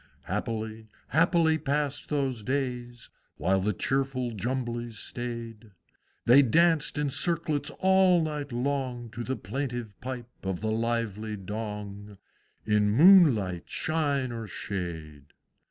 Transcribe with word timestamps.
_"Happily, 0.23 0.87
happily 1.09 1.59
passed 1.59 2.09
those 2.09 2.41
days! 2.41 3.11
While 3.37 3.59
the 3.59 3.71
cheerful 3.71 4.31
Jumblies 4.31 4.97
staid; 4.97 5.69
They 6.25 6.41
danced 6.41 6.97
in 6.97 7.11
circlets 7.11 7.69
all 7.77 8.23
night 8.23 8.51
long, 8.51 9.11
To 9.11 9.23
the 9.23 9.35
plaintive 9.35 9.93
pipe 10.01 10.27
of 10.43 10.59
the 10.61 10.71
lively 10.71 11.37
Dong, 11.37 12.17
In 12.65 12.89
moonlight, 12.89 13.69
shine, 13.69 14.31
or 14.31 14.47
shade. 14.47 15.33